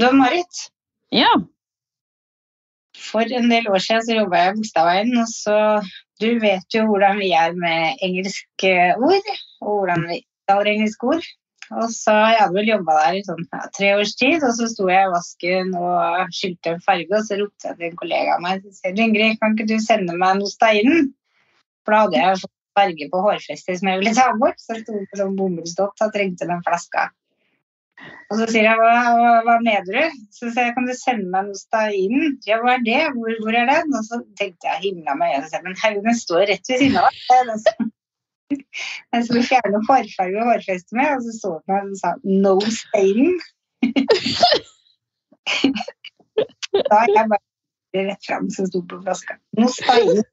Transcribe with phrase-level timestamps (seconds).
[0.00, 0.68] Du Marit,
[1.12, 1.28] Ja.
[2.96, 5.56] for en del år siden så jobba jeg i Bogstadveien, og så
[6.20, 9.28] Du vet jo hvordan vi er med engelske ord,
[9.60, 11.28] og hvordan vi uttaler engelske ord.
[11.70, 14.68] Og så Jeg hadde vel jobba der i sånn ja, tre års tid, og så
[14.72, 18.34] sto jeg i vasken og skylte en farge, og så ropte jeg til en kollega
[18.34, 21.12] av meg sier du Ingrid, kan ikke du sende meg noe steinen?
[21.84, 24.84] For da hadde jeg fått farge på hårfestet som jeg ville ta bort, så jeg
[24.86, 27.10] sto på sånn bomullsdott og trengte den flaska.
[28.30, 30.18] Og så sier jeg, hva, hva, mener du?
[30.30, 32.36] Så sier jeg, kan du sende meg noe steinen?
[32.46, 33.00] Ja, hva er det?
[33.16, 33.96] Hvor, hvor er den?
[33.98, 37.90] Og så tenkte jeg, himla meg igjen, men haugen står rett ved siden av er
[39.14, 42.54] den skulle fjerne hårfarge og hårfeste med, og så så den meg og sa, no
[42.74, 43.34] steinen.
[46.90, 47.46] da er jeg bare
[48.10, 49.32] rett frem som sto på flaska.
[49.58, 50.24] No steinen.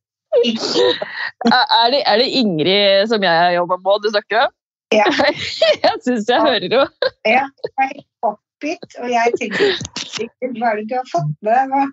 [1.47, 4.51] Er er det, Ingrid som jeg jobber med du snakker om?
[4.95, 5.07] Ja.
[5.83, 6.83] jeg syns jeg hører jo.
[7.27, 11.73] Ja, jeg er helt oppgitt, og jeg tenker hva er det du har fått med
[11.73, 11.87] deg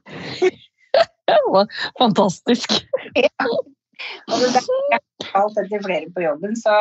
[1.98, 2.70] Fantastisk.
[3.16, 3.72] Fantastisk.
[4.30, 5.00] Og det jeg
[5.32, 6.74] har alt etter flere på jobben, så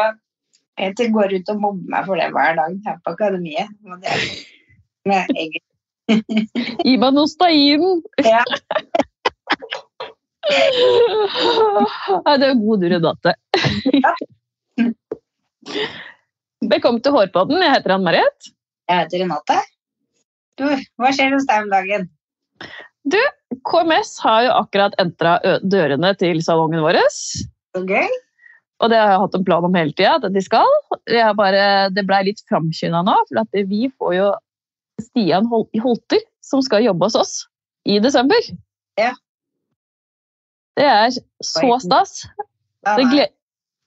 [0.78, 3.70] Peter går ut og mobber meg for det hver dag her på akademiet.
[3.88, 4.24] Og det er
[5.10, 5.60] med egg.
[6.84, 8.02] Gi meg noe stein!
[8.26, 8.44] Ja.
[12.26, 12.90] Ja, det er god runde.
[12.92, 13.38] Renate.
[16.64, 17.62] Velkommen til Hårpodden.
[17.64, 18.50] Jeg heter Ann Marit.
[18.90, 19.60] Jeg heter Renate.
[20.60, 20.66] Du,
[21.00, 22.10] hva skjer hos deg om dagen?
[23.10, 23.20] Du,
[23.68, 27.00] KMS har jo akkurat entra dørene til salongen vår.
[27.10, 28.12] Så gøy.
[28.84, 30.68] Og det har jeg hatt en plan om hele tida, at de skal.
[31.08, 31.64] Jeg bare,
[31.96, 34.30] det blei litt framskynda nå, for at vi får jo
[35.02, 37.34] Stian Hol- Holter, som skal jobbe hos oss
[37.88, 38.40] i desember.
[39.00, 39.14] Ja.
[40.78, 42.26] Det er så stas.
[42.86, 43.32] Han Det, er den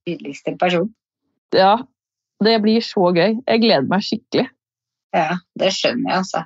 [0.09, 0.89] tydeligste person.
[1.55, 1.77] Ja,
[2.45, 3.39] det blir så gøy.
[3.47, 4.49] Jeg gleder meg skikkelig.
[5.17, 6.43] Ja, det skjønner jeg, altså.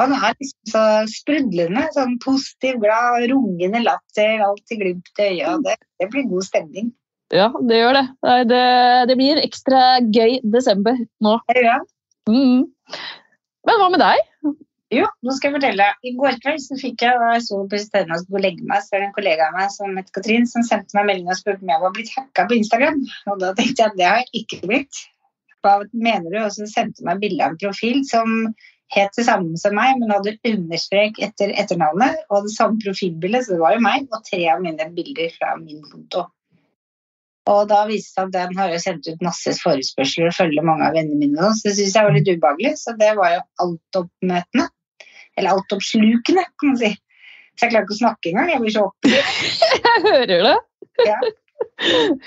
[0.00, 5.56] Han er liksom så sprudlende, sånn positiv, glad, rungende latter, alltid glimt i øya.
[5.62, 6.90] Det, det blir god stemning.
[7.32, 8.04] Ja, det gjør det.
[8.26, 8.64] Nei, det.
[9.08, 11.38] Det blir ekstra gøy desember nå.
[11.56, 11.78] Ja.
[12.28, 12.66] Mm.
[13.68, 14.26] Men hva med deg?
[14.92, 15.84] Jo, nå skal jeg fortelle.
[16.04, 18.96] I går kveld så fikk jeg, jeg så på stedet og skulle legge meg, så
[18.96, 21.64] er det en kollega av meg som heter Katrin, som sendte meg melding og spurte
[21.64, 23.00] om jeg var blitt hacka på Instagram.
[23.32, 25.00] Og da tenkte jeg at det har jeg ikke blitt.
[25.64, 26.38] Hva mener du?
[26.42, 28.36] Og så sendte hun meg bilde av en profil som
[28.92, 33.56] het det samme som meg, men hadde understrek etter etternavnet, og det samme profilbildet, så
[33.56, 36.26] det var jo meg, og tre av mine bilder fra min konto.
[37.50, 40.66] Og da viste det seg at den har jo sendt ut masse forespørsler og følger
[40.66, 43.40] mange av vennene mine så det syns jeg var litt ubehagelig, så det var jo
[43.64, 44.68] altoppmøtende.
[45.38, 46.92] Eller altoppslukende, kan man si.
[47.56, 48.50] Så jeg klarer ikke å snakke engang.
[48.52, 49.32] Jeg blir så oppgitt.
[49.86, 50.58] Jeg hører det.
[51.06, 51.18] Ja.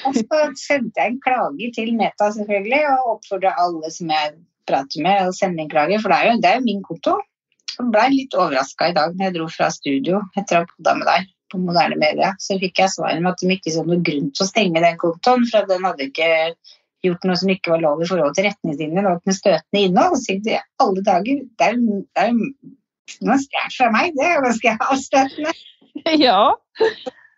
[0.08, 4.36] Og så sendte jeg en klage til Meta, selvfølgelig, og oppfordra alle som jeg
[4.70, 7.16] prater med, å sende en klage, for det er jo, det er jo min konto.
[7.76, 10.94] Jeg ble litt overraska i dag når jeg dro fra studio etter å ha podda
[11.00, 12.32] med deg på moderne media.
[12.42, 14.98] Så fikk jeg svaret med at de ikke så noen grunn til å stenge den
[15.02, 16.30] kontoen, for at den hadde ikke
[17.06, 19.04] gjort noe som ikke var lov i forhold til retningslinjene.
[19.12, 20.18] og noe støtende innhold.
[20.24, 22.34] Så jeg, alle dager, det er jo det er
[23.26, 25.56] noe stjålet fra meg, det er ganske avstøtende
[26.28, 26.54] Ja.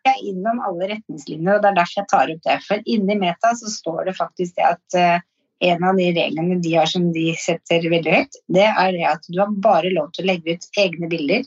[0.07, 2.59] jeg er innom alle retningslinjer, og det er derfor jeg tar opp det.
[2.65, 5.25] For inni Meta så står det faktisk det at eh,
[5.67, 9.27] en av de reglene de har som de setter veldig høyt, det er det at
[9.29, 11.45] du har bare lov til å legge ut egne bilder,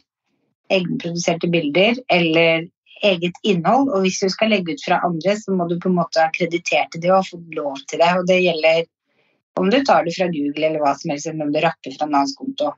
[0.70, 2.69] egenproduserte bilder eller
[3.06, 3.91] eget innhold.
[3.94, 6.30] Og hvis du skal legge ut fra andre, så må du på en måte ha
[6.34, 8.10] kreditert det og fått lov til det.
[8.19, 8.84] Og det gjelder
[9.60, 12.09] om du tar det fra Google eller hva som helst, eller om du rapper fra
[12.10, 12.75] Navs konto.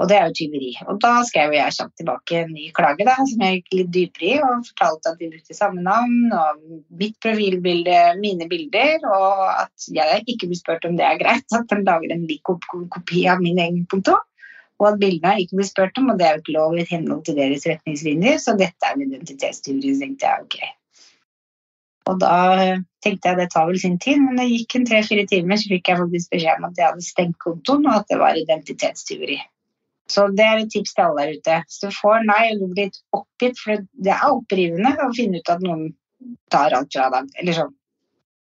[0.00, 0.70] Og det er jo tyveri.
[0.88, 4.28] Og da skrev jeg kjapt tilbake en ny klage, da, som jeg gikk litt dypere
[4.30, 6.64] i, og fortalte at de brukte samme navn, og
[6.98, 11.70] mitt profilbilde, mine bilder, og at jeg ikke blir spurt om det er greit at
[11.70, 12.42] de lager en lik
[12.96, 14.18] kopi av min egen konto.
[14.82, 17.26] Og at bildene ikke blir spurt om, og det er jo ikke lov i henhold
[17.28, 20.56] til deres retningslinjer, så dette er en identitetstyveri, så tenkte jeg ok.
[22.10, 22.36] Og da
[23.04, 25.92] tenkte jeg det tar vel sin tid, men det gikk en tre-fire timer, så fikk
[25.92, 29.38] jeg faktisk beskjed om at jeg hadde stengt kontoen, og at det var identitetstyveri.
[30.12, 31.58] Så det er et tips til alle der ute.
[31.64, 35.40] Hvis du får nei og du blir litt oppgitt, for det er opprivende å finne
[35.40, 35.88] ut at noen
[36.52, 37.74] tar alt fra deg, eller sånn.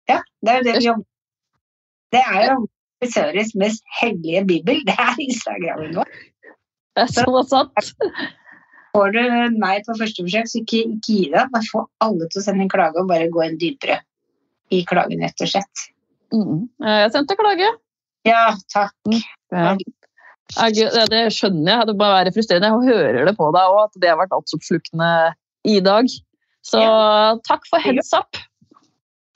[0.07, 2.57] Ja, det er jo det vi jobber Det er jo
[3.11, 6.07] Søres mest hellige bibel, det er Instagramen vår.
[6.97, 7.83] Det er så sant.
[8.95, 9.19] Får du
[9.53, 11.51] nei på første forsøk, så ikke, ikke gi deg.
[11.53, 13.99] Bare få alle til å sende en klage og bare gå inn dypere
[14.73, 15.83] i klagen, rett og slett.
[16.33, 16.65] Mm.
[16.81, 17.69] Jeg sendte klage.
[18.25, 18.97] Ja, takk.
[19.53, 19.75] Ja.
[20.55, 21.87] Ja, det skjønner jeg.
[21.89, 22.69] Det må være frustrerende.
[22.71, 25.09] Jeg hører det på deg òg, at det har vært altoppslukende
[25.67, 26.07] i dag.
[26.65, 26.83] Så
[27.47, 28.39] takk for heads up.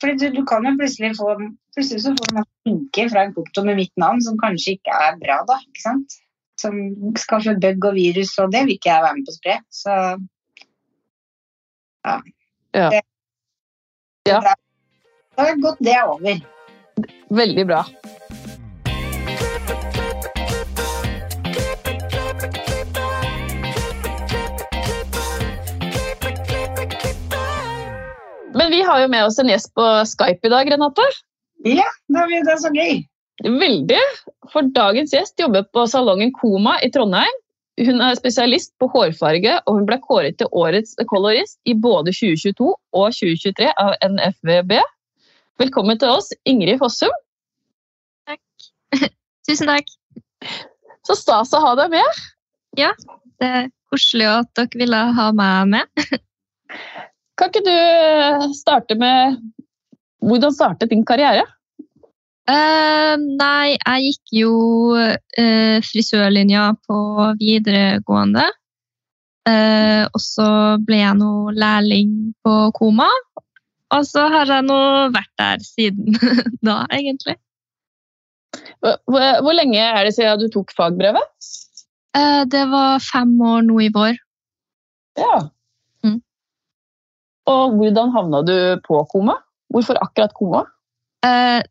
[0.02, 1.36] Fordi du, du kan jo plutselig få
[1.72, 4.92] Plutselig så får du masse linker fra en konto med mitt navn som kanskje ikke
[4.92, 5.56] er bra, da.
[5.70, 6.18] ikke sant?
[6.62, 6.78] som
[7.18, 9.58] skaffer bug og virus, og det vil ikke jeg være med på å spre.
[9.74, 9.96] Så
[12.06, 12.18] ja.
[12.76, 12.90] Ja.
[12.96, 13.02] Det,
[14.30, 14.38] Ja.
[15.38, 16.42] Da er godt det er over.
[17.34, 17.80] Veldig bra.
[28.72, 31.04] Men vi har jo med oss en gjest på Skype i dag, Renate.
[31.68, 33.02] Ja, det er så gøy.
[33.44, 33.98] Veldig.
[34.54, 37.36] For dagens gjest jobber på salongen Koma i Trondheim.
[37.84, 42.72] Hun er spesialist på hårfarge, og hun ble kåret til årets colorist i både 2022
[42.72, 44.78] og 2023 av NFVB.
[45.60, 47.12] Velkommen til oss, Ingrid Fossum.
[49.52, 49.96] Tusen takk.
[51.04, 52.26] Så stas å ha deg med.
[52.80, 52.96] Ja,
[53.36, 56.06] Det er koselig at dere ville ha meg med.
[57.42, 59.40] Kan ikke du starte med
[60.22, 61.48] hvordan startet din karriere?
[62.46, 64.54] Uh, nei, jeg gikk jo
[64.94, 67.00] uh, frisørlinja på
[67.40, 68.46] videregående.
[69.50, 70.50] Uh, og så
[70.86, 72.14] ble jeg nå lærling
[72.46, 73.10] på Koma.
[73.92, 74.82] Og så har jeg nå
[75.16, 76.14] vært der siden
[76.68, 77.40] da, egentlig.
[78.82, 78.98] Hvor,
[79.42, 81.26] hvor lenge er det siden du tok fagbrevet?
[82.18, 84.18] Eh, det var fem år nå i vår.
[85.20, 85.36] Ja.
[87.50, 89.40] Og hvordan havna du på Koma?
[89.74, 90.66] Hvorfor akkurat Koma?
[91.26, 91.62] Eh,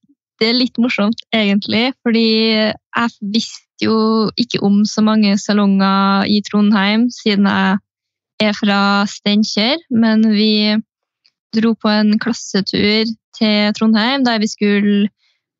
[0.40, 2.26] det er litt morsomt, egentlig, fordi
[2.56, 7.78] jeg visste jo ikke om så mange salonger i Trondheim, siden jeg
[8.48, 9.78] er fra Steinkjer.
[9.92, 10.76] Men vi
[11.56, 15.08] dro på en klassetur til Trondheim der vi skulle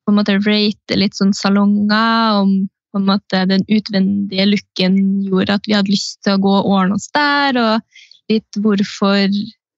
[0.04, 2.40] på en måte rate litt sånn salonger.
[2.42, 6.54] om på en måte den utvendige looken gjorde at vi hadde lyst til å gå
[6.58, 9.28] og ordne oss der, og litt hvorfor,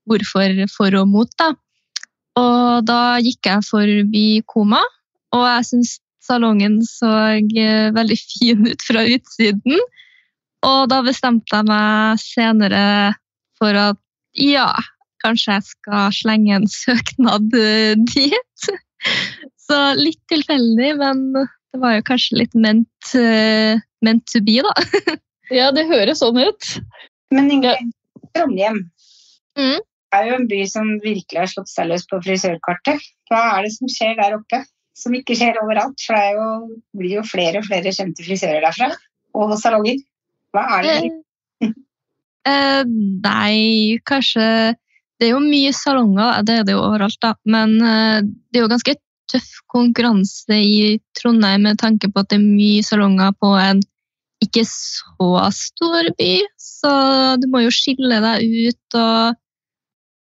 [0.08, 1.52] hvorfor for og mot, da.
[2.40, 4.80] Og da gikk jeg forbi Koma,
[5.36, 9.82] og jeg syns salongen så eh, veldig fin ut fra utsiden.
[10.62, 12.84] Og da bestemte jeg meg senere
[13.58, 13.98] for at
[14.38, 14.70] ja,
[15.22, 18.70] kanskje jeg skal slenge en søknad eh, dit.
[19.62, 23.12] Så litt tilfeldig, men det var jo kanskje litt ment,
[24.04, 24.74] ment to be, da.
[25.52, 26.68] Ja, det høres sånn ut.
[27.34, 27.90] Men Ingrid,
[28.32, 28.86] Trondheim
[29.52, 29.82] Mm.
[30.16, 33.02] Er jo en by som virkelig har slått seg løs på frisørkartet.
[33.30, 34.62] Hva er det som skjer der oppe?
[34.98, 35.96] Som ikke skjer overalt.
[36.04, 36.48] For det jo,
[36.98, 38.90] blir jo flere og flere kjente frisører derfra.
[39.38, 40.02] Og salonger.
[40.52, 40.96] Hva er det?
[41.64, 41.72] Eh,
[42.52, 44.76] eh, nei, kanskje
[45.20, 47.36] Det er jo mye salonger, det er det jo overalt, da.
[47.46, 48.96] Men eh, det er jo ganske
[49.30, 53.80] tøff konkurranse i Trondheim med tanke på at det er mye salonger på en
[54.42, 56.32] ikke så stor by.
[56.58, 56.92] Så
[57.38, 59.38] du må jo skille deg ut og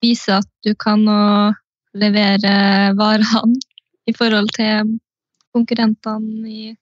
[0.03, 1.03] vise at du kan
[1.99, 2.55] levere
[2.99, 3.59] varene
[4.09, 4.97] i forhold til
[5.55, 6.75] konkurrentene i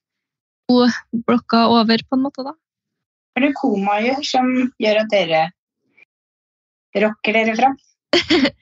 [0.69, 0.85] to
[1.25, 2.53] blokker over, på en måte, da.
[2.53, 4.49] Hva er det Koma gjør som
[4.81, 5.43] gjør at dere
[7.05, 7.77] rocker dere fram?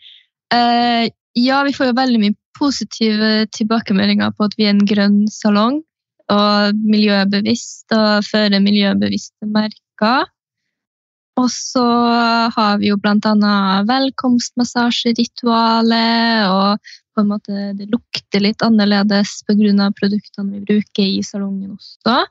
[0.48, 5.18] Eh, ja, vi får jo veldig mye positive tilbakemeldinger på at vi er en grønn
[5.28, 5.82] salong
[6.32, 10.30] og miljøbevisst og fører miljøbevisste merker.
[11.38, 11.86] Og så
[12.56, 16.80] har vi jo annet velkomstmassasjeritualet, og
[17.14, 19.92] på en måte det lukter litt annerledes pga.
[20.00, 22.26] produktene vi bruker i salongen også.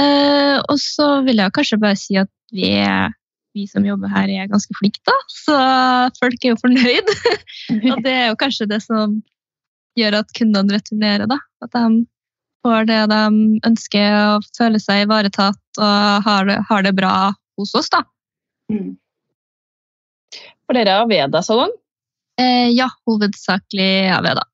[0.00, 3.12] Eh, og så vil jeg kanskje bare si at vi, er,
[3.56, 5.12] vi som jobber her, er ganske flinke, da.
[5.32, 5.56] Så
[6.20, 7.08] folk er jo fornøyd.
[7.94, 9.22] Og det er jo kanskje det som
[9.96, 11.38] gjør at kundene returnerer, da.
[11.64, 12.04] At de
[12.66, 13.22] får det de
[13.66, 17.16] ønsker, og føler seg ivaretatt og har det, har det bra
[17.58, 18.02] hos oss, da.
[18.72, 18.96] Mm.
[20.66, 21.72] For dere har Veda-salong.
[22.40, 24.44] Eh, ja, hovedsakelig Aveda.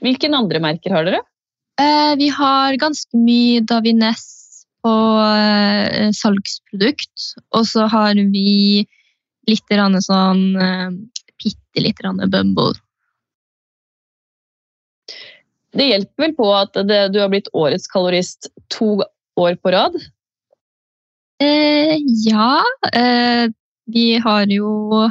[0.00, 1.22] Hvilke andre merker har dere?
[1.80, 4.24] Eh, vi har ganske mye Davines
[4.82, 8.86] på eh, salgsprodukt, og så har vi
[9.48, 9.74] litt
[10.04, 10.90] sånn eh,
[11.38, 12.74] bitte litt grann Bumble.
[15.76, 19.02] Det hjelper vel på at det, du har blitt årets kalorist to
[19.38, 19.98] år på rad?
[21.42, 23.46] Eh, ja, eh,
[23.86, 25.08] vi har jo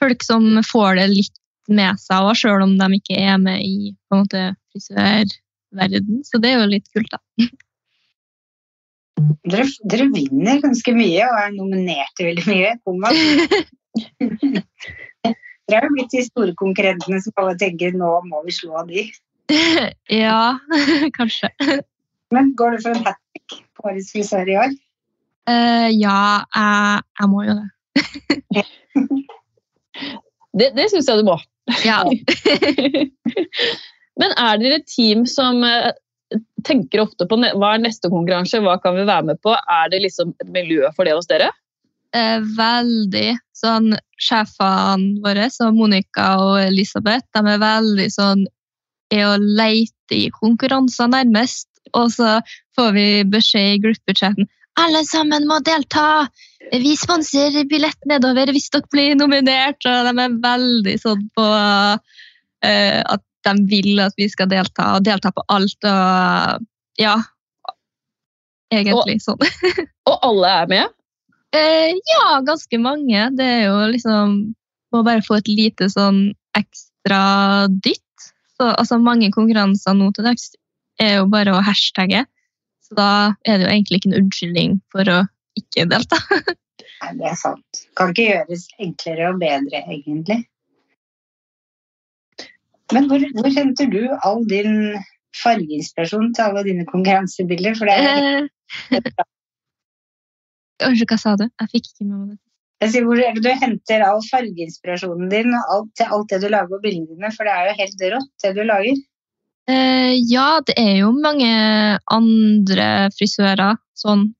[0.00, 1.36] folk som får det litt
[1.70, 6.22] med seg òg, sjøl om de ikke er med i på en måte, frisørverden.
[6.26, 7.20] Så det er jo litt kult, da.
[9.50, 12.70] Dere, dere vinner ganske mye og er nominert til veldig mye.
[15.70, 19.04] Dere har jo blitt de store konkurrentene som alle tenker nå må vi slå de.
[20.22, 20.58] ja,
[21.18, 21.50] kanskje.
[22.34, 24.74] Men går du for en hat trick på årets frisør i år?
[25.50, 26.20] Eh, ja,
[26.54, 27.68] jeg, jeg må jo det.
[30.50, 31.38] Det, det syns jeg du må.
[31.86, 32.02] Ja.
[34.20, 35.92] Men er dere et team som eh,
[36.66, 39.54] tenker ofte på hva er neste konkurranse, hva kan vi være med på?
[39.54, 41.52] Er det liksom et miljø for det hos dere?
[42.16, 48.44] Eh, veldig sånn Sjefene våre, som Monica og Elisabeth, de er veldig sånn
[49.14, 51.68] er å leite i konkurranser nærmest.
[51.96, 52.38] Og så
[52.78, 56.28] får vi beskjed i gruppechatten alle sammen må delta!
[56.70, 59.80] Vi sponser billett nedover hvis dere blir nominert.
[59.88, 61.96] Og de er veldig sånn på uh,
[63.00, 65.88] at de vil at vi skal delta, og delta på alt.
[65.88, 67.16] Og ja,
[68.72, 69.40] egentlig sånn.
[70.10, 70.96] Og alle er med?
[71.56, 73.28] Uh, ja, ganske mange.
[73.38, 74.40] Det er jo liksom
[74.90, 77.20] Må bare få et lite sånn ekstra
[77.70, 78.24] dytt.
[78.58, 80.48] Så, altså, mange konkurranser nå til dags
[81.00, 82.24] er jo bare å hashtagge.
[82.90, 83.10] Så da
[83.46, 85.20] er det jo egentlig ikke en unnskyldning for å
[85.60, 86.18] ikke delta.
[87.00, 87.82] Nei, det er sant.
[87.96, 90.40] Kan ikke gjøres enklere og bedre, egentlig.
[92.90, 94.98] Men hvor, hvor henter du all din
[95.38, 97.78] fargeinspirasjon til alle dine konkurransebilder?
[97.78, 98.48] For det er
[98.90, 99.00] Eh,
[100.86, 101.46] Unnskyld, hva sa du?
[101.46, 102.38] Jeg fikk ikke med meg det.
[102.80, 106.38] Jeg sier, hvor er det du henter all fargeinspirasjonen din og alt, til alt det
[106.40, 107.32] du lager på bildene dine?
[107.34, 109.02] For det er jo helt rått, det du lager.
[109.68, 111.50] Eh, ja, det er jo mange
[112.10, 114.30] andre frisører sånn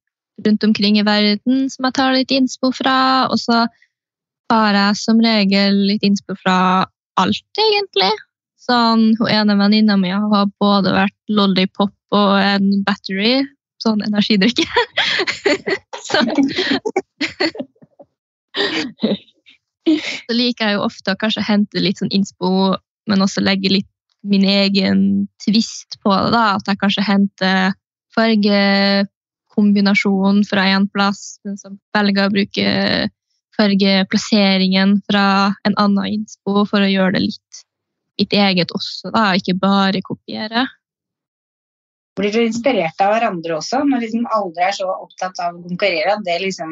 [0.46, 3.28] rundt omkring i verden som jeg tar litt innspo fra.
[3.30, 3.66] Og så
[4.50, 6.58] tar jeg som regel litt innspo fra
[7.20, 8.10] alt, egentlig.
[8.60, 13.40] Sånn, hun ene venninna mi har både vært lollipop og en battery,
[13.82, 14.66] sånn energidrikke.
[16.08, 16.24] så,
[20.26, 22.76] så liker jeg jo ofte å kanskje hente litt sånn innspo,
[23.08, 23.89] men også legge litt
[24.22, 26.30] min egen tvist på det.
[26.34, 27.72] da, At jeg kanskje henter
[28.16, 32.64] fargekombinasjon fra én plass, men så velger jeg å bruke
[33.56, 35.26] fargeplasseringen fra
[35.68, 37.52] en annen innspo for å gjøre det litt
[38.20, 40.62] mitt eget også, da, ikke bare kopiere.
[42.18, 46.10] Blir du inspirert av hverandre også, når liksom alle er så opptatt av å konkurrere?
[46.18, 46.70] at det liksom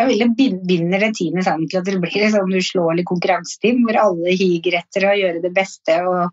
[0.00, 3.82] jeg vil bin- binder det teamet sammen til at det blir et sånn uslåelig konkurranseteam
[3.84, 5.96] hvor alle higer etter å gjøre det beste.
[6.06, 6.30] og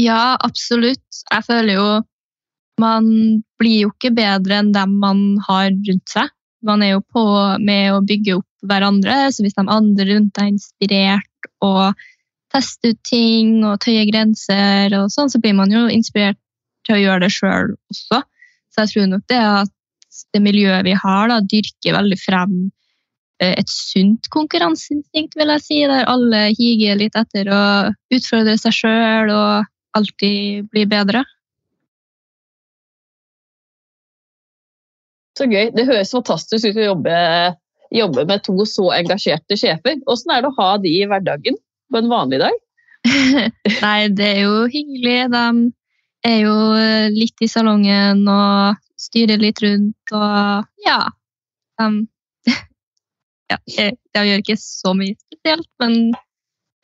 [0.00, 1.22] Ja, absolutt.
[1.30, 1.88] Jeg føler jo
[2.82, 3.04] man
[3.60, 6.32] blir jo ikke bedre enn dem man har rundt seg.
[6.64, 7.24] Man er jo på
[7.62, 11.92] med å bygge opp hverandre, så hvis de andre rundt er inspirert og
[12.54, 16.40] tester ut ting og tøyer grenser, og sånn, så blir man jo inspirert
[16.86, 18.22] til å gjøre det sjøl også.
[18.72, 19.74] Så jeg tror nok det at
[20.34, 22.56] det miljøet vi har, da, dyrker veldig frem
[23.42, 27.62] eh, et sunt konkurranseinstinkt, vil jeg si, der alle higer litt etter å
[28.14, 31.24] utfordre seg sjøl og alltid bli bedre.
[35.38, 35.70] Så gøy.
[35.74, 37.14] Det høres fantastisk ut å jobbe,
[37.94, 39.98] jobbe med to så engasjerte sjefer.
[40.10, 41.58] Åssen er det å ha de i hverdagen
[41.90, 42.60] på en vanlig dag?
[43.84, 45.18] Nei, det er jo hyggelig.
[45.34, 46.54] De er jo
[47.14, 51.00] litt i salongen og styrer litt rundt og ja.
[51.80, 51.88] De,
[53.50, 56.14] ja, eh, de gjør ikke så mye spesielt, men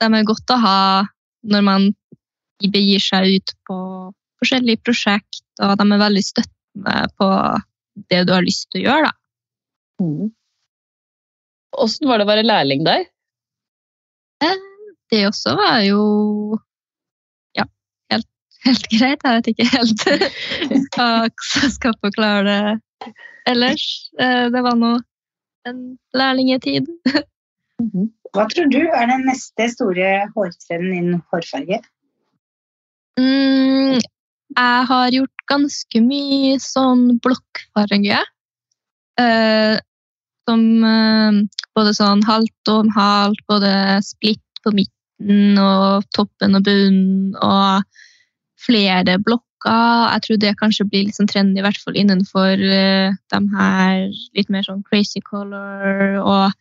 [0.01, 0.81] de er godt å ha
[1.47, 1.91] når man
[2.69, 3.79] begir seg ut på
[4.41, 7.31] forskjellige prosjekt, og de er veldig støttende på
[8.13, 10.05] det du har lyst til å gjøre, da.
[10.05, 10.29] Mm.
[11.81, 13.05] Åssen var det å være lærling der?
[15.11, 16.03] Det også var jo
[17.59, 17.65] ja,
[18.13, 18.29] helt,
[18.65, 19.25] helt greit.
[19.27, 20.05] Jeg vet ikke helt
[20.95, 23.13] hva jeg skal forklare det
[23.51, 23.85] ellers.
[24.21, 24.95] Eh, Det var nå
[25.69, 25.81] en
[26.17, 26.89] lærlingetid.
[28.31, 31.81] Hva tror du er den neste store hårtrenden innen hårfarge?
[33.21, 34.01] Mm,
[34.57, 38.21] jeg har gjort ganske mye sånn blokkfarge.
[39.21, 39.77] Eh,
[40.49, 41.41] som eh,
[41.77, 43.73] både sånn halvt og halvt, både
[44.07, 47.85] splitt på midten og toppen og bunnen og
[48.61, 49.47] flere blokker.
[50.15, 54.07] Jeg tror det kanskje blir litt sånn trendy, i hvert fall innenfor eh, de her
[54.37, 56.57] litt mer sånn crazy color og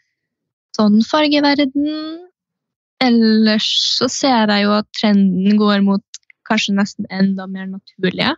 [0.76, 2.26] sånn fargeverden.
[3.00, 6.04] Ellers så ser jeg jo at trenden går mot
[6.50, 8.36] kanskje nesten enda mer naturlige.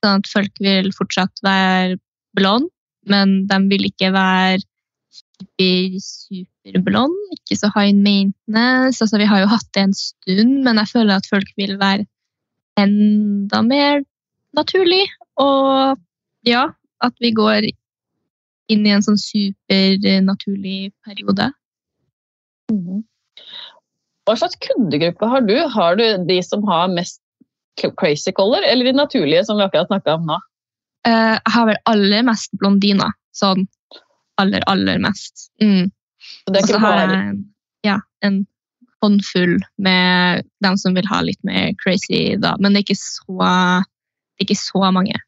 [0.00, 1.98] Sånn at folk vil fortsatt være
[2.36, 2.70] blond,
[3.10, 4.62] men de vil ikke være
[5.10, 9.00] super, superblond, ikke så high maintenance.
[9.02, 12.06] Altså, vi har jo hatt det en stund, men jeg føler at folk vil være
[12.80, 14.02] enda mer
[14.56, 15.04] naturlig.
[15.40, 15.98] Og
[16.48, 16.68] ja,
[17.04, 17.70] at vi går
[18.70, 21.50] inn i en sånn supernaturlig periode.
[24.30, 25.56] Hva slags kundegruppe har du?
[25.74, 27.20] Har du de som har mest
[27.98, 30.38] crazy color, eller de naturlige som vi akkurat snakka om nå?
[31.08, 33.14] Eh, Jeg har vel aller mest blondiner.
[33.34, 33.66] Sånn
[34.40, 35.50] aller, aller mest.
[35.62, 35.90] Mm.
[36.20, 37.40] Så det er ikke har bare jeg en,
[37.86, 37.96] ja,
[38.26, 38.38] en
[39.00, 42.54] håndfull med dem som vil ha litt mer crazy, da.
[42.60, 43.50] Men det er ikke så
[44.40, 45.18] ikke så mange.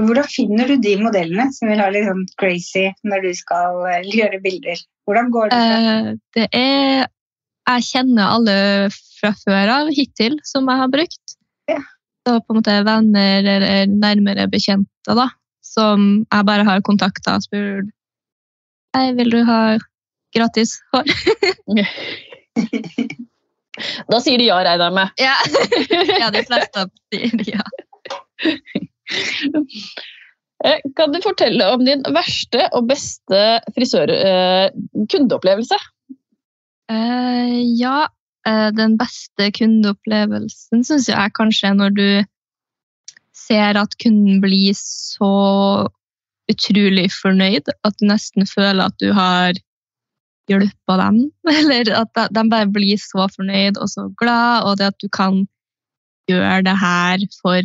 [0.00, 4.06] Hvordan finner du de modellene som vil ha litt sånn crazy når du skal eh,
[4.08, 4.80] gjøre bilder?
[5.06, 5.58] Hvordan går det?
[5.58, 6.08] Eh,
[6.38, 7.10] det er
[7.70, 8.54] Jeg kjenner alle
[8.90, 11.26] fra før av hittil som jeg har brukt.
[11.70, 11.80] Ja.
[12.26, 15.26] Så på en måte venner eller nærmere bekjente da,
[15.66, 17.88] som jeg bare har kontakta og spurt
[18.92, 19.60] Hei, vil du ha
[20.36, 21.06] gratis hår?
[24.12, 25.08] Da sier de ja, regner jeg med.
[25.16, 25.32] Ja,
[26.22, 27.64] ja de fleste sier ja.
[30.62, 33.40] Eh, Kan du fortelle om din verste og beste
[33.72, 35.76] frisør-kundeopplevelse?
[36.92, 38.04] Eh, ja,
[38.48, 42.06] uh, den beste kundeopplevelsen syns jeg er kanskje når du
[43.36, 45.32] ser at kunden blir så
[46.50, 49.56] utrolig fornøyd at du nesten føler at du har
[50.50, 51.20] hjulpet dem.
[51.58, 55.44] Eller at de bare blir så fornøyd og så glad, og det at du kan
[56.30, 57.62] gjøre det her for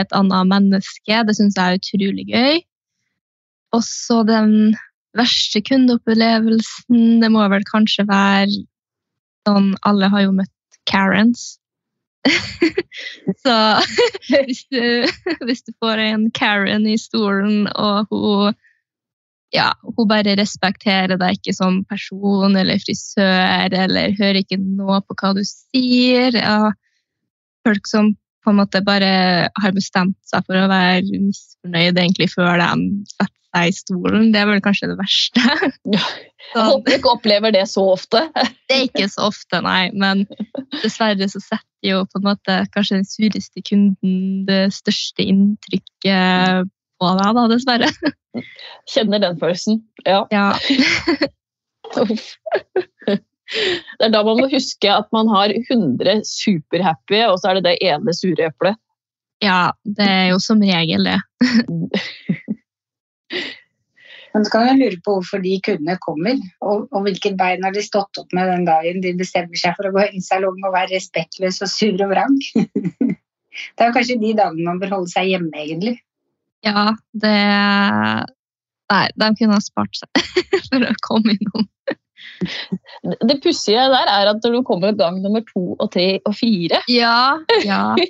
[0.00, 2.58] et annet menneske, det syns jeg er utrolig gøy.
[3.74, 4.74] Også den
[5.18, 8.64] verste kundeopplevelsen, det må vel kanskje være
[9.44, 11.58] sånn Alle har jo møtt Karens.
[13.44, 13.56] så
[14.46, 15.04] hvis du,
[15.44, 18.54] hvis du får en Karen i stolen, og hun
[19.54, 25.14] ja, hun bare respekterer deg ikke som person eller frisør, eller hører ikke noe på
[25.20, 26.34] hva du sier.
[26.34, 26.72] Ja,
[27.62, 29.12] folk som på en måte bare
[29.54, 32.70] har bestemt seg for å være misfornøyd egentlig før de
[33.14, 35.40] setter seg i stolen, det er vel kanskje det verste.
[35.94, 36.04] Ja.
[36.54, 38.20] Jeg håper du ikke opplever det så ofte.
[38.68, 40.26] det er ikke så ofte, nei, men
[40.82, 46.68] dessverre så setter jo på en måte kanskje den sureste kunden det største inntrykket
[47.00, 47.88] på deg, da, dessverre.
[48.92, 49.80] Kjenner den følelsen.
[50.04, 50.26] Ja.
[50.34, 50.52] Ja,
[53.94, 57.66] Det er da man må huske at man har 100 superhappy, og så er det
[57.68, 58.76] det ene sure eplet.
[59.44, 61.18] ja, det er jo som regel det.
[64.34, 67.74] Men så kan jeg lure på hvorfor de kundene kommer, og, og hvilket bein har
[67.74, 70.66] de stått opp med den dagen de bestemmer seg for å gå inn i salongen
[70.66, 72.40] og være respektløs og sur og vrang.
[73.78, 76.00] Det er kanskje de dagene man bør holde seg hjemme, egentlig.
[76.66, 77.36] Ja, det
[78.92, 80.24] Nei, de kunne ha spart seg
[80.68, 81.68] for å komme innom.
[83.24, 86.82] Det pussige der er at når du kommer gang nummer to og tre og fire
[86.90, 87.86] Ja, ja.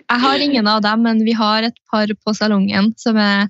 [0.00, 3.48] Jeg har ingen av dem, men vi har et par på salongen som jeg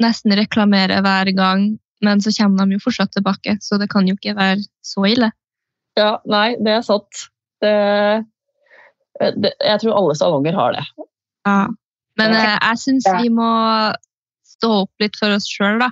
[0.00, 4.14] nesten reklamere hver gang, men så kommer de jo fortsatt tilbake, så det kan jo
[4.14, 5.30] ikke være så ille.
[5.98, 7.26] Ja, nei, det er sant.
[7.62, 8.24] Det,
[9.38, 10.84] det, jeg tror alle salonger har det.
[11.46, 11.66] Ja.
[12.18, 12.40] Men Ja.
[12.44, 13.50] eh, jeg syns vi må
[14.44, 15.90] stå opp litt for oss sjøl, da.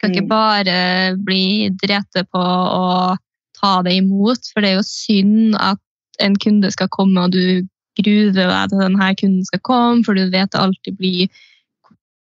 [0.00, 0.28] Kan ikke Mm.
[0.28, 3.18] bare bli drete på og
[3.60, 5.78] ta det imot, for det er jo synd at
[6.20, 7.62] en kunde skal komme, og du
[8.02, 11.28] gruver deg til denne kunden skal komme, for du vet det alltid blir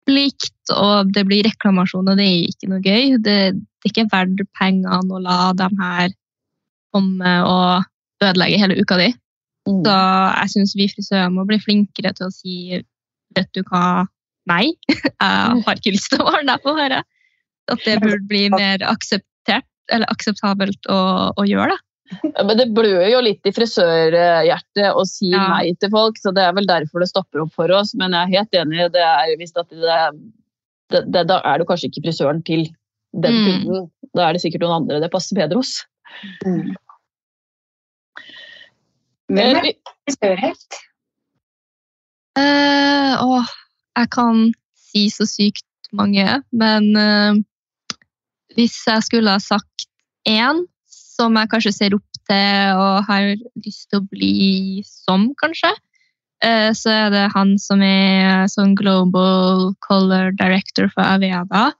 [0.04, 3.16] konflikt, og det blir reklamasjon, og det er ikke noe gøy.
[3.18, 6.10] Det, det er ikke verdt pengene å la dem her
[6.92, 7.84] komme og
[8.22, 9.10] ødelegge hele uka di.
[9.68, 9.80] Mm.
[9.84, 12.82] Så jeg syns vi frisører må bli flinkere til å si
[13.34, 14.04] vet du hva,
[14.46, 17.08] nei, jeg har ikke lyst til å ordne deg på håret.
[17.72, 21.80] At det burde bli mer akseptert, eller akseptabelt å, å gjøre det.
[22.12, 25.48] Ja, Men det blør jo litt i frisørhjertet å si Ja.
[25.48, 27.94] nei til folk, så det er vel derfor det stopper opp for oss.
[27.96, 29.98] Men jeg er helt enig, det er visst at det,
[30.92, 32.66] det, det, da er du kanskje ikke frisøren til
[33.14, 33.44] den Mm.
[33.46, 33.90] kunden.
[34.14, 35.84] Da er det sikkert noen andre det passer bedre hos.
[36.44, 36.76] Hvem
[39.38, 39.72] Eh, er
[40.04, 40.80] frisørhelt?
[42.36, 43.40] Uh, å,
[43.96, 44.40] jeg kan
[44.76, 45.64] si så sykt
[45.94, 47.34] mange, men uh,
[48.58, 49.86] hvis jeg skulle ha sagt
[50.28, 50.64] én
[51.14, 55.70] som jeg kanskje ser opp til og har lyst til å bli som, kanskje,
[56.44, 61.70] eh, så er det han som er sånn global color director for Aveda,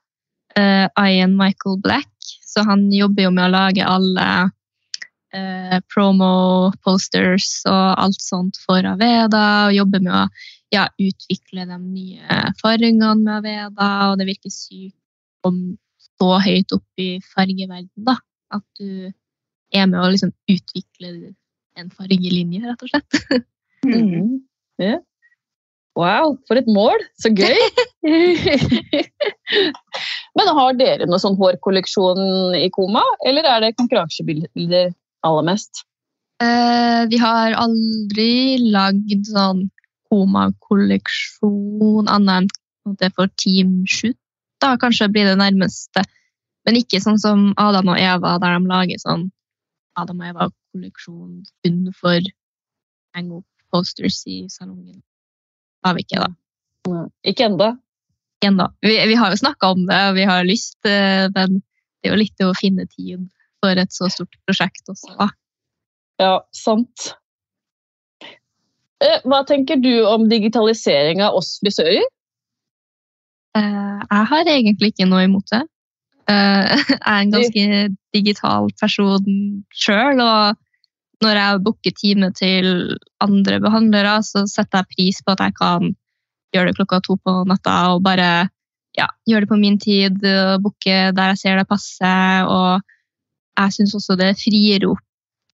[0.57, 2.11] eh, Ian Michael Black.
[2.45, 4.29] Så han jobber jo med å lage alle
[5.35, 10.27] eh, promo posters og alt sånt for Aveda, og jobber med å
[10.75, 14.99] ja, utvikle de nye fargene med Aveda, og det virker sykt
[15.45, 15.77] om
[16.15, 18.17] så høyt opp i fargeverden, da.
[18.55, 19.11] At du
[19.75, 21.35] er med å liksom utvikle
[21.79, 23.43] en fargelinje, rett og slett.
[23.85, 24.39] Mm.
[24.81, 25.03] Yeah.
[25.95, 26.99] Wow, for et mål!
[27.23, 27.55] Så gøy!
[30.35, 34.91] Men har dere noe sånn hårkolleksjon i Koma, eller er det konkurransebilder
[35.25, 35.85] aller mest?
[36.43, 39.69] Eh, vi har aldri lagd sånn
[40.11, 42.51] Koma-kolleksjon annet enn
[42.91, 44.19] at det er for Team Shoot.
[44.63, 46.03] Da kanskje blir det nærmeste.
[46.67, 49.29] Men ikke sånn som Adam og Eva, der de lager sånn
[50.01, 52.33] Adam og Eva-kolleksjon kun for å
[53.17, 54.99] henge opp posters i salongen.
[55.01, 57.01] Det Har vi ikke, da.
[57.27, 57.73] Ikke enda.
[58.45, 58.67] ennå.
[58.85, 62.13] Vi, vi har jo snakka om det, og vi har lyst, eh, men det er
[62.15, 63.23] jo litt å finne tid
[63.65, 65.15] for et så stort prosjekt også.
[65.19, 65.29] Da.
[66.21, 67.15] Ja, sant.
[69.01, 72.05] Eh, Hva tenker du om digitalisering av oss frisører?
[73.57, 75.63] Eh, Jeg har egentlig ikke noe imot det.
[76.31, 77.65] Eh, Jeg er en ganske
[78.15, 79.27] digital person
[79.75, 80.61] sjøl, og
[81.25, 85.95] når jeg booker time til andre behandlere, så setter jeg pris på at jeg kan
[86.55, 88.49] gjøre det klokka to på natta og bare
[88.99, 92.47] ja, gjøre det på min tid, og booke der jeg ser det passer.
[92.47, 92.83] Og
[93.59, 95.03] jeg syns også det frier opp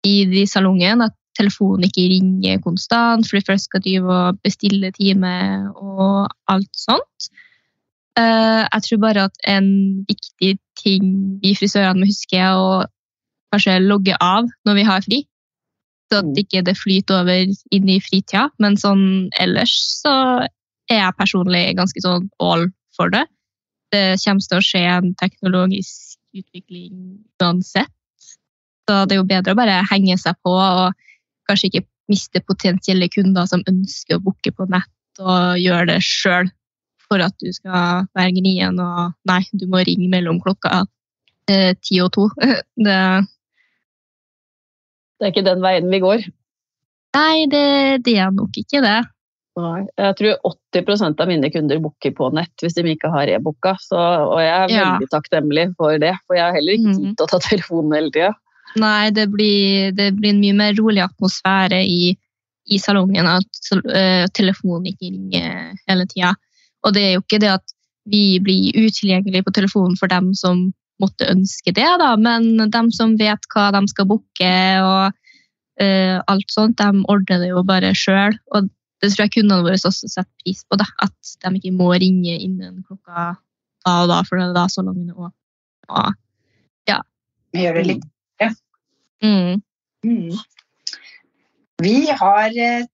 [0.06, 5.34] i de salongene at telefonen ikke ringer konstant, fordi først skal drive og bestille time
[5.76, 7.30] og alt sånt.
[8.16, 9.70] Eh, jeg tror bare at en
[10.08, 11.08] viktig ting
[11.42, 12.86] vi frisørene må huske, er å
[13.52, 15.22] kanskje logge av når vi har fri.
[16.12, 18.48] Så at ikke det flyter over inn i fritida.
[18.62, 19.06] Men sånn
[19.42, 19.74] ellers
[20.04, 20.14] så
[20.92, 23.26] er jeg personlig ganske sånn all for det.
[23.92, 27.92] Det kommer til å skje en teknologisk utvikling uansett.
[28.86, 30.94] Så det er jo bedre å bare henge seg på og
[31.50, 36.52] kanskje ikke miste potensielle kunder som ønsker å booke på nett og gjøre det sjøl
[37.08, 40.84] for at du skal være gnien og nei, du må ringe mellom klokka
[41.50, 42.30] eh, ti og to.
[42.86, 43.00] Det,
[45.20, 46.24] Det er ikke den veien vi går.
[47.16, 47.66] nei, det,
[48.04, 48.98] det er nok ikke det.
[49.56, 49.86] Nei.
[49.96, 53.72] Jeg tror 80% av mine kunder booker på nett hvis de ikke har e-booka.
[53.96, 54.82] Og jeg er Ja.
[54.90, 56.98] veldig takknemlig for det, for jeg har heller ikke Mhm.
[56.98, 58.34] tid til å ta telefonen hele tida.
[58.76, 62.18] Nei, det blir, det blir en mye mer rolig atmosfære i,
[62.68, 63.26] i salongen.
[63.26, 66.34] At uh, telefonen ikke ringer hele tida.
[66.86, 67.76] Og det er jo ikke det at
[68.10, 70.68] vi blir utilgjengelige på telefonen for dem som
[71.02, 74.52] måtte ønske det, da, men dem som vet hva de skal booke
[74.86, 75.16] og
[75.82, 78.38] uh, alt sånt, de ordner det jo bare sjøl.
[78.56, 78.70] Og
[79.04, 82.38] det tror jeg kundene våre også setter pris på, da, at de ikke må ringe
[82.38, 83.34] innen klokka
[83.86, 85.42] da og da, for det er da salongen er åpen.
[87.56, 88.06] Vi gjør det litt.
[89.24, 89.62] Mm.
[90.06, 90.32] Mm.
[91.82, 92.88] Vi har eh,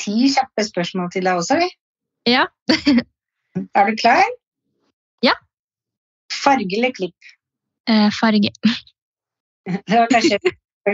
[0.00, 1.68] ti kjappe spørsmål til deg også, vi.
[2.24, 2.46] Ja.
[3.78, 4.24] er du klar?
[5.20, 5.32] Ja.
[6.44, 7.16] Farge eller klipp?
[7.90, 8.50] Eh, farge.
[9.86, 10.38] Det var kanskje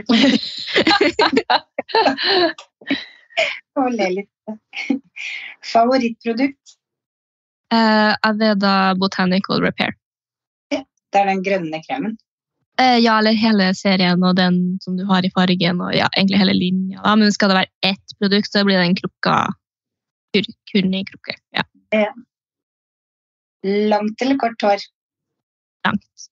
[3.81, 4.31] Å le litt.
[5.66, 6.77] Favorittprodukt?
[7.75, 9.93] Eh, Aveda Botanical Repair.
[10.71, 12.14] Det er den grønne kremen.
[12.81, 16.38] Eh, ja, eller hele serien og den som du har i fargen, og ja, egentlig
[16.40, 17.01] hele linja.
[17.03, 17.16] Da.
[17.19, 18.97] Men skal det være ett produkt, så blir det en
[20.33, 21.35] klokka i krukke.
[21.57, 21.62] Ja,
[23.62, 24.79] Langt eller kort hår?
[25.85, 26.31] langt.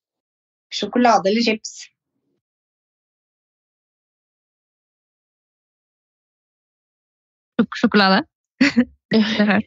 [0.72, 1.72] Sjokolade eller chips?
[7.58, 8.24] Sjok sjokolade.
[9.10, 9.62] Jeg.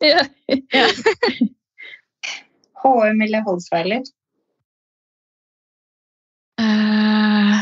[0.00, 0.20] Ja.
[2.84, 4.02] HM eller Holsweiler?
[6.60, 7.60] Eh,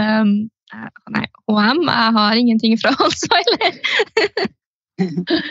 [0.00, 0.48] eh,
[1.14, 1.80] nei, HM?
[1.88, 3.72] Jeg har ingenting fra Holsweiler.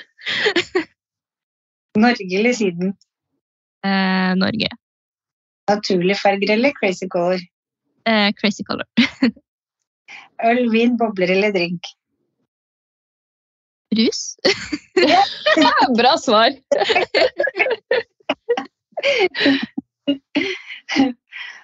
[1.98, 2.94] Norge eller Syden?
[3.86, 4.70] Eh, Norge.
[5.70, 7.40] Naturlige farger eller crazy color?
[8.08, 8.86] Eh, crazy color.
[10.48, 11.82] Øl, vin, bobler eller drink?
[13.92, 14.38] Brus.
[15.98, 16.52] Bra svar.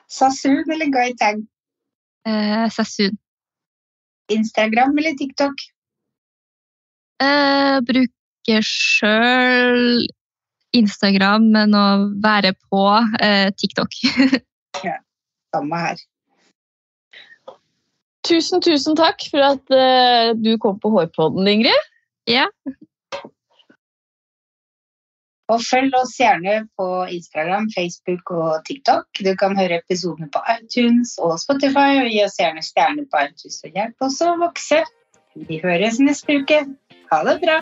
[0.09, 1.47] Sassoon eller Guy Tang?
[2.27, 3.17] Eh, Sassoon.
[4.31, 5.63] Instagram eller TikTok?
[7.23, 10.07] Eh, bruker sjøl
[10.73, 11.85] Instagram, men å
[12.23, 12.85] være på
[13.21, 13.99] eh, TikTok.
[15.53, 16.01] Samme her.
[18.23, 21.91] Tusen, tusen takk for at eh, du kom på Hårpodden, Ingrid.
[22.31, 22.47] ja.
[25.53, 29.05] Og følg oss gjerne på Instagram, Facebook og TikTok.
[29.21, 33.59] Du kan høre episodene på iTunes og Spotify, og gi oss gjerne stjerner på iTunes
[33.61, 34.81] og hjelp oss å vokse.
[35.49, 36.63] Vi høres neste uke.
[37.13, 37.61] Ha det bra.